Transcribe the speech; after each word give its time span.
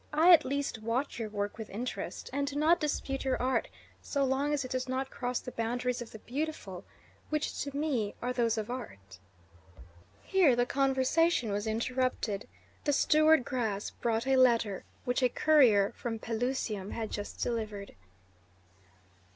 I 0.13 0.33
at 0.33 0.43
least 0.43 0.81
watch 0.81 1.19
your 1.19 1.29
work 1.29 1.59
with 1.59 1.69
interest, 1.69 2.27
and 2.33 2.47
do 2.47 2.55
not 2.55 2.79
dispute 2.79 3.23
your 3.23 3.39
art 3.39 3.67
so 4.01 4.23
long 4.23 4.51
as 4.51 4.65
it 4.65 4.71
does 4.71 4.89
not 4.89 5.11
cross 5.11 5.39
the 5.39 5.51
boundaries 5.51 6.01
of 6.01 6.09
the 6.09 6.17
beautiful, 6.17 6.83
which 7.29 7.61
to 7.61 7.77
me 7.77 8.15
are 8.19 8.33
those 8.33 8.57
of 8.57 8.71
art." 8.71 9.19
Here 10.23 10.55
the 10.55 10.65
conversation 10.65 11.51
was 11.51 11.67
interrupted; 11.67 12.47
the 12.83 12.93
steward 12.93 13.45
Gras 13.45 13.91
brought 13.91 14.25
a 14.25 14.37
letter 14.37 14.85
which 15.05 15.21
a 15.21 15.29
courier 15.29 15.93
from 15.95 16.17
Pelusium 16.17 16.89
had 16.93 17.11
just 17.11 17.39
delivered. 17.43 17.93